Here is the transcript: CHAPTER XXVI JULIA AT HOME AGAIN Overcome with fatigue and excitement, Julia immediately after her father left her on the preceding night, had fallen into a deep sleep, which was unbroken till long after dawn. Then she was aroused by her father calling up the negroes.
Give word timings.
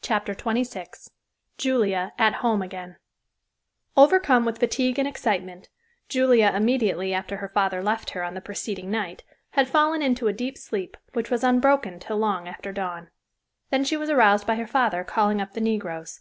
CHAPTER 0.00 0.32
XXVI 0.32 1.10
JULIA 1.58 2.12
AT 2.16 2.34
HOME 2.34 2.62
AGAIN 2.62 2.98
Overcome 3.96 4.44
with 4.44 4.60
fatigue 4.60 4.96
and 5.00 5.08
excitement, 5.08 5.68
Julia 6.08 6.52
immediately 6.54 7.12
after 7.12 7.38
her 7.38 7.48
father 7.48 7.82
left 7.82 8.10
her 8.10 8.22
on 8.22 8.34
the 8.34 8.40
preceding 8.40 8.92
night, 8.92 9.24
had 9.54 9.66
fallen 9.66 10.00
into 10.00 10.28
a 10.28 10.32
deep 10.32 10.56
sleep, 10.56 10.96
which 11.14 11.32
was 11.32 11.42
unbroken 11.42 11.98
till 11.98 12.18
long 12.18 12.46
after 12.46 12.70
dawn. 12.70 13.10
Then 13.70 13.82
she 13.82 13.96
was 13.96 14.08
aroused 14.08 14.46
by 14.46 14.54
her 14.54 14.68
father 14.68 15.02
calling 15.02 15.40
up 15.40 15.52
the 15.52 15.60
negroes. 15.60 16.20